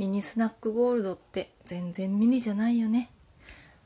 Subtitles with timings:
[0.00, 3.10] ミニスナックゴールドって全然ミニじゃないよね。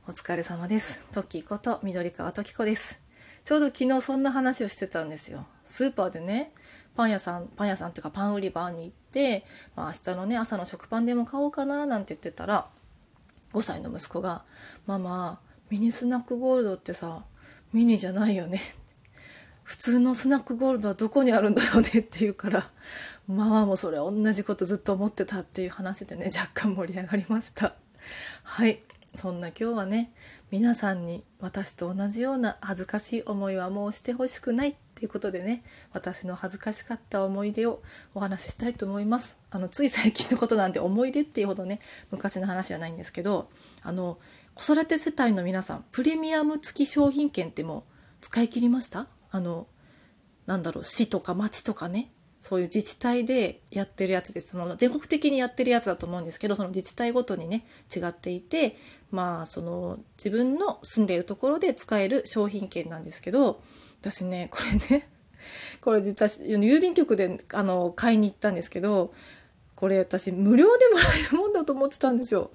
[0.06, 1.08] お疲れ様です。
[1.10, 3.02] トキこと緑川トキコです。
[3.42, 5.44] ちょうど昨日そんな話をしてたんですよ。
[5.64, 6.52] スーパーでね、
[6.94, 12.68] パン屋さん、パン屋さんっていうかパン売り場に行って、まあ明日のね、朝の食パンでも買おうかななんて言ってたら、
[13.52, 14.44] 5歳の息子が、
[14.86, 17.24] ママ、ミニスナックゴールドってさ、
[17.72, 18.60] ミニじゃないよね。
[19.64, 22.64] 普通のスナックゴールドはどこにあるんだろうねって言うから
[23.26, 27.72] ママもそれ同じことずっと思ってたっていう話でね若干盛り上がりました。
[28.42, 28.78] はい。
[29.14, 30.10] そんな今日はね
[30.50, 35.62] 皆さんに私と同じような恥ずかしい思いはもうしてほしくないっていうことでね
[35.92, 37.80] 私の恥ずかしかった思い出を
[38.14, 39.38] お話ししたいと思います。
[39.50, 41.78] あのつい最近のことなんで思い出っていうほどね
[42.10, 43.48] 昔の話じゃないんですけど
[43.82, 44.18] あの
[44.54, 47.82] 子育て世帯の皆さんプレミアム付き商品券ってもう
[48.20, 49.06] 使い切りました？
[49.34, 49.66] あの
[50.46, 52.08] なんだろう市とか町とかね
[52.40, 54.54] そういう自治体でやってるやつです。
[54.76, 58.76] 全国的にやってるやつだと思うんですけど、その自治体ごとにね、違っていて、
[59.10, 63.62] まあ、その自分の住んでいるところで使える商品券なんですけど、
[64.02, 64.58] 私ね、こ
[64.90, 65.08] れね、
[65.80, 69.14] これ実は郵便局であの買いに行ったんですけど、
[69.74, 72.50] これ私無料でもらえるもんだと思ってたんですよ。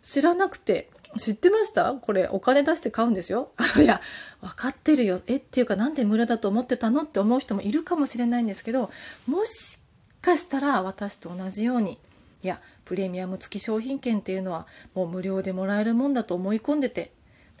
[0.00, 0.90] 知らなくて。
[1.18, 1.94] 知ってました？
[1.94, 3.50] これお金出して買うんですよ。
[3.56, 4.00] あのいや
[4.40, 5.20] 分かってるよ。
[5.26, 7.02] えっていうかなんで無駄だと思ってたの？
[7.02, 8.90] って思う人もいるかもしれないんですけど
[9.26, 9.78] もし
[10.20, 11.98] かしたら私と同じように
[12.42, 17.10] いやプレミアム付き商品券っていうのはもう無料でもらえるもんだと思い込んでて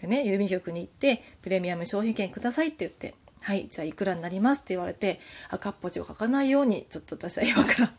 [0.00, 7.92] でね郵便局に行ってプレミアム商品券くださいって言ってはいじゃあいくらになりますって言われて赤っぽ字を書かないようにちょっと私は今から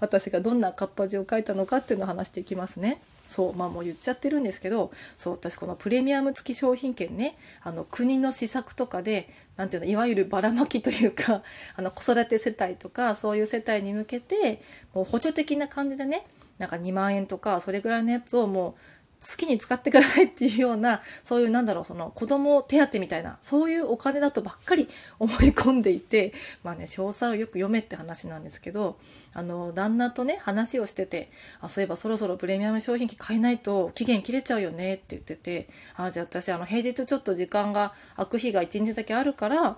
[0.00, 3.00] 私がどんな赤っぽ字を書いたのかっていうのを話していきますね。
[3.28, 11.42] そうまあもう言っちゃってるんですけどそう私このプレミアム付き商品券ねあの国の施策とかで何ていうのいわゆるばらまきというか
[11.76, 14.60] あの子育て世帯とかそういう世帯に向けて
[14.94, 16.24] もう補助的な感じでね
[16.58, 18.74] なんか2万円とかそれぐらいのやつをもう
[19.20, 24.88] 好きに使ってくださいっていうようなそういうなんだろうその子供手当みたいなそういうお金だとばっかり
[25.18, 26.32] 思い込んでいて
[26.62, 28.98] まあね詳細をよく読めって話なんですけど
[29.32, 31.28] あの旦那とね話をしてて
[31.60, 35.66] あそういえばそろそろプレミアム商品機買えないと期限切れちゃうよねって言ってて
[35.96, 39.76] あじゃあ私あの平日ちょっと時間が空く日が1日だけあるから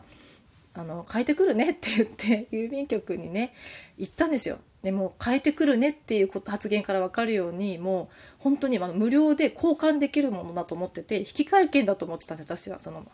[0.75, 3.53] あの変えてくるねって言って郵便局にね
[3.99, 4.59] 行ったんですよ。
[4.83, 8.09] でも変えてくるねっていう発言から分かるようにもう
[8.39, 12.79] 本当に無料で交換できるものだと思ってて引換券だと思ってたんで私は。
[12.79, 13.05] その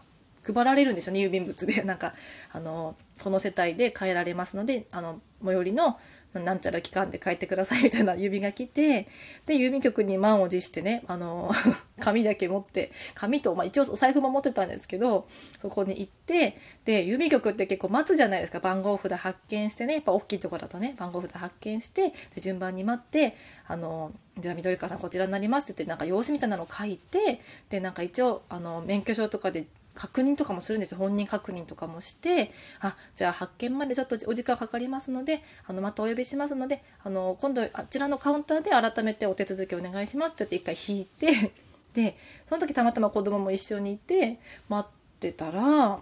[0.46, 1.82] 配られるんですよね郵便物で。
[1.82, 2.14] なんか
[2.52, 5.96] あのこの世帯で変えられますのであの最寄りの
[6.40, 9.06] なんちゃら期間で書いてくださいみたいな 指が来て
[9.46, 11.50] で郵便局に満を持してねあの
[12.00, 15.26] 紙だけ持って紙と、まあ、一応お財布も持ってたんですけど
[15.58, 18.60] そこに行ってで郵便局って結構待つじゃないですか。
[18.60, 23.34] 番号札発見してねやっぱ大きいとこだとね番号札発見してで順番に待って
[23.66, 32.50] あのじゃあ緑川さんこちらになりますって言ってなんか用紙みたいなのを書いてでなんか一応あの免許証とかで確認とかもするんですよ本人確認とかもして
[32.80, 41.52] あじゃあ発見までちょっとお時間かかりますのであのまたお呼びしますのであの今度あちらのカウンターで改めてお手続きお願いしますって言って一回引いて
[41.94, 42.16] で
[42.46, 44.38] その時たまたま子供も一緒にいて
[44.68, 46.00] 待ってたら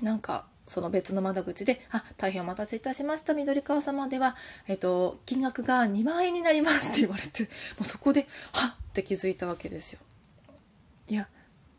[0.00, 4.36] なんかその別の窓口で「あ大変お待たせいたしました緑川様では、
[4.68, 7.48] えっと、金額が2万円になります」って言われても
[7.80, 9.98] うそこで「はっ!」って気づいたわけですよ。
[11.08, 11.26] いや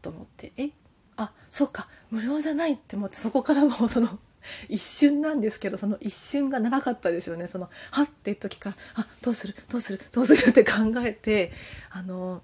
[0.02, 0.72] と思って「え
[1.20, 4.08] あそっか無料じゃないって思ってそこからもうその
[4.70, 7.46] 一瞬なんですけどその一瞬が長かったですよね。
[7.46, 10.72] そのはって時からあどうするどうするどうするって考
[11.06, 11.52] えて
[11.92, 12.42] あの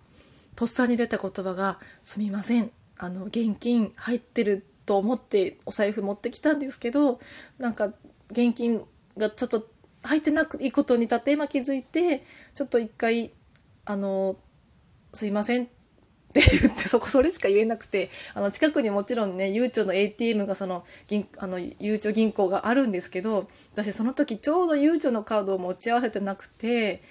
[0.58, 7.20] とっさに出た言葉が「すみませんあの現金入ってると思ってお財布持ってきたんですけど
[7.58, 7.94] なんか
[8.30, 8.84] 現金
[9.18, 9.68] がちょっと
[10.04, 13.32] 入ってないことにたって今気づいてちょっと一回
[13.86, 14.36] あの
[15.14, 15.70] すいません
[16.40, 27.02] って言ってそこそれしか言えなくてあの近くにもちろんねゆうちょの ATM がその銀あのゆうちょ銀行があるんですけど私その時ちょうどゆうちょのカードを持ち合わせてなくて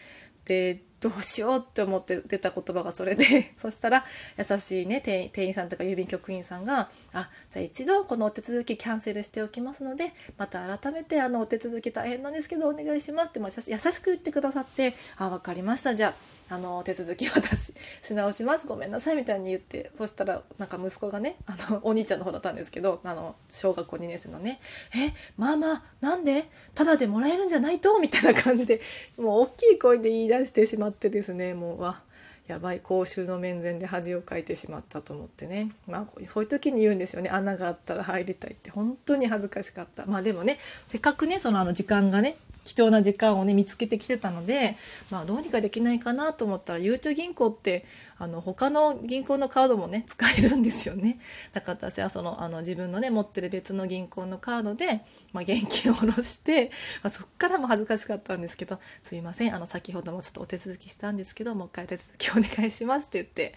[0.45, 3.25] でどうしようって思って出た言葉がそれで
[3.59, 4.07] そしたら
[4.39, 16.15] 優しいね店員さんとか郵便局員さんが「あじゃあ一度このお手続きキャンセルしておきますのでまた改めてあのお手続き大変なんですけどお願いします」って優しく言ってくださって「あ分かりましたじゃ
[16.49, 24.59] ああの手続き私し直しますごめんなさい」みたいに言ってそしたらなんか息子がねあのお兄ちゃんの方だったんですけどあの小学校2年生のね
[24.97, 26.49] 「えママなんで？
[26.75, 28.81] ただでもらえるんじゃないと?」みたいな感じで
[29.19, 30.94] もう大きい声で言い出してしまって。
[30.95, 32.01] ってですねもうわ
[32.47, 35.71] やばい公衆の面前で恥をかいてしまったと思ってね。
[35.89, 37.31] まあそういう時に言うんですよね。
[37.31, 38.71] 穴があったら入りたいって。
[38.71, 40.05] 本当に恥ずかしかった。
[40.05, 44.77] まあでもねせっかくねそのあの時間がね貴重な時間をね見つけてきてたので、
[45.11, 47.85] まあ、どうにかできないかなと思ったらゆうちょ銀行って
[48.19, 51.19] あの他の銀行のカードもね 使えるんですよね。
[51.53, 55.01] だから私はそのあの自分のね持ってる別の銀行のカードで、
[55.33, 56.71] まあ、現金を下ろして、
[57.03, 63.55] まあ、そっからも恥ずかしかったんですけど「すいませんあの先ほどもちょっとお手続きしたんですけどもう一回手続きお願いします」って言って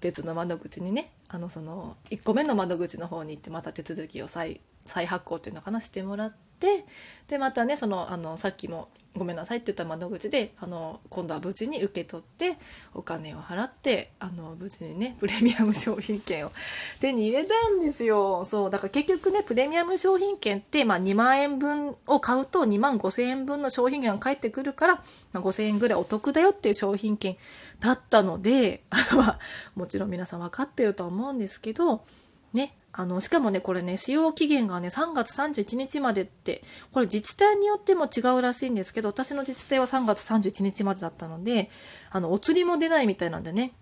[0.00, 6.84] 別の窓口にねあのその1個目の窓口の方に行ってまた手続きを再再発行っていうのかなしてもらって
[7.28, 8.88] でまたねそのあのさっきも
[9.18, 12.56] ごめんなさいって言った窓口であの今度は無事に受け取って
[12.94, 16.52] お金を払ってあの無事にねプレミアム商品券を
[17.00, 18.44] 手に入れたんですよ。
[18.44, 25.02] そうだから結局ねプレミアム商品券って、まあ、2万円分を買うと2万5,000円分の商品券が返ってくるから、ま
[25.34, 27.36] あ、5,000円ぐらいお得だよっていう商品券
[27.80, 28.82] だったので
[29.74, 32.02] もちろん皆さん分かってるとは思うんですけど
[32.52, 36.62] ねあの、しかもね、これね、使用期限がね、3月31日までって、
[36.92, 41.68] これ自治体によっても違うらしいんですけど、私の自治体は3月31日までだったので、
[42.10, 43.72] あの、お釣りも出ないみたいなんでね、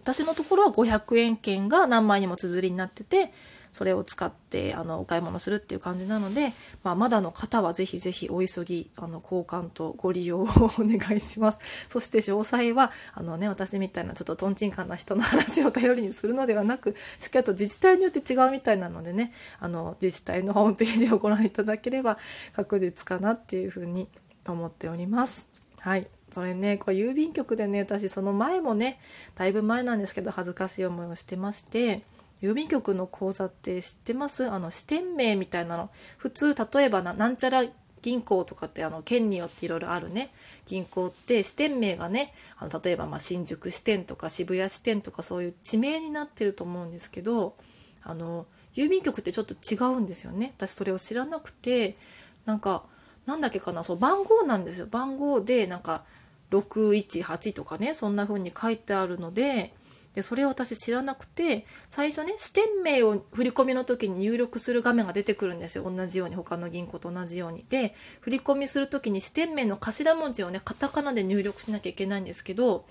[0.00, 3.30] 私のところは500円券が何枚にも綴りになってて、
[3.74, 6.52] それを使ってあのお買い物するっていう感じなので、
[6.84, 10.48] まあ、まだの方はぜひぜひお急ぎあの交換とご利用をお
[10.78, 11.58] 願いします。
[11.90, 22.16] そして詳細はあのね私みたいなちょっととんちんかんな人の話を頼りにするのではなくしっかりと自治体によって違うみたいなのでねあの自治体のホームページをご覧いただければ
[22.54, 24.06] 確実かなっていうふうに
[24.46, 25.48] 思っております。
[25.80, 26.06] はい。
[26.30, 28.98] それね、これ郵便局でね、私その前もね、
[29.36, 32.02] だいぶ前なんですけど恥ずかしい思いをしてまして、
[32.44, 34.50] 郵便局の口座って知ってます？
[34.50, 35.88] あの支店名みたいなの。
[36.18, 37.64] 普通例えばななんちゃら
[38.02, 40.28] 銀行とかってあの県によっていろいろあるね。
[40.66, 47.56] 銀行って支店名がねあの例えばま新宿支店とか渋谷支店とかそういう地名になってると思うんですけど
[48.02, 48.44] あの
[48.74, 50.52] 郵便局ってちょっと違うんですよね。
[50.58, 51.96] 私それを知らなくて
[52.44, 52.84] なんか
[53.24, 54.86] なんだっけかなそう番号なんですよ。
[54.86, 56.04] 番号でなんか
[56.50, 59.72] 618とかねそんな風に書いてあるので
[60.14, 72.84] でそれを私知らなくて最初ね支店名を振り込みの時に入力する画面が出てくるんですよ同じように他の銀行と同じようにで振り込みする時に支店名の頭文字をねカタカナで入力しなきゃいけないんですけど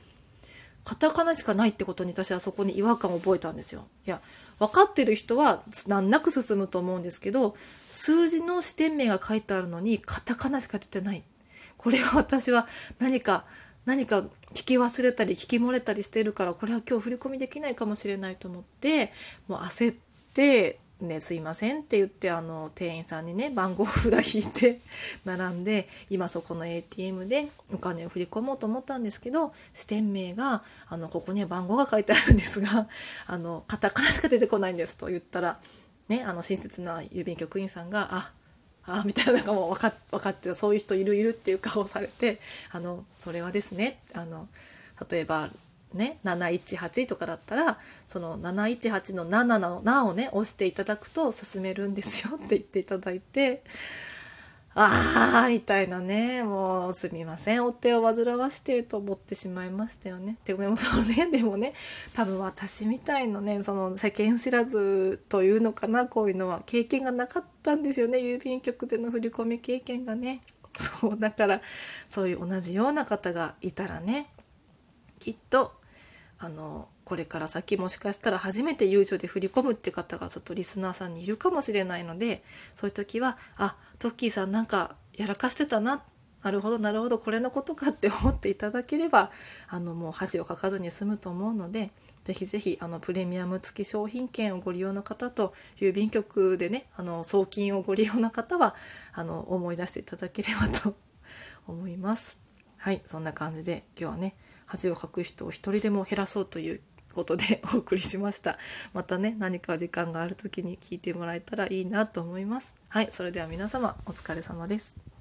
[0.84, 3.88] カタカナしかないってことに私はそこに違和感を覚えたんですよ。
[4.06, 4.20] いや
[4.60, 7.56] 分かってる人は難なく進むと思うんですけど
[7.90, 11.24] 数字の支店名が書いてあるのにカタカナしか出てない。
[11.78, 12.68] これは私は
[13.00, 13.46] 何か
[13.86, 14.20] 何か
[14.54, 19.12] 聞き忘れたり聞き漏れたりしてるからこれは今日振り込みできないかもしれないと思って
[19.48, 19.96] もう焦っ
[20.34, 24.80] て「ねすいません」って言ってあの店員さんにね番号札引いて
[25.26, 32.88] 並んで今そこの ATM でお金を振り込もうと思ったんですけど支店名があのここには番号が書いてあるんですが
[33.28, 35.60] あのカタカナしか出てこないんですと言ったら
[36.08, 38.32] ねあの親切な郵便局員さんが「あ
[38.86, 42.40] ああみたいななんかもう分か分かってるそういう人いるいるっていう顔をされて
[42.72, 44.48] あのそれはですねあの
[45.10, 45.50] 例えば
[45.94, 53.64] ね718とかだったらその718の7の「な」をね押していただくと進めるんですよって言っていただいて
[54.76, 56.42] ああみたいなね。
[56.44, 57.66] もうすみません。
[57.66, 60.38] お手を煩わしてと思ってしまいましたよね。
[60.46, 61.30] でもそうね。
[61.32, 61.74] でもね
[62.14, 66.08] 多分私みたいのねその世間知らずというのかな。
[66.08, 68.18] こういうのは経験がなかったんですよね。
[68.18, 70.42] 郵便局での振り込み経験がね。
[70.76, 71.62] そうだから
[72.10, 74.28] そういう同じような方がいたらね
[75.20, 75.72] きっと
[76.40, 82.44] あのこれから先もしかしたら初めて友情で振り込むって方がちょっとリスナーさんにいるかもしれないので
[82.76, 86.04] そういう時はあトッキーさんなんかやらかしてたな
[86.44, 89.32] なるほどなるほどこれのことかって思っていただければ
[89.70, 91.92] あのもう恥をかかずに済むと思うので
[92.24, 98.76] ぜひぜひあのプレミアム付き商品券をご利用の方と郵便局でねあの送金をご利用の方は
[99.14, 100.96] あの思い出していただければと
[101.68, 102.38] 思います。
[102.78, 106.82] はいそんな感じで今日はね恥をかく人を一人でも減らそうという
[107.14, 108.58] ことで お送りしました。
[108.94, 112.76] またね、何か時間がある時に聞いてもらえたらいいなと思います。
[112.90, 115.13] はい、それでは皆様お疲れ様です。